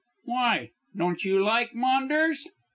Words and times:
"Why? 0.23 0.71
Don't 0.97 1.23
you 1.23 1.43
like 1.43 1.75
Maunders?" 1.75 2.47